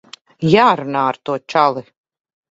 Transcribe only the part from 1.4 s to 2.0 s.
čali.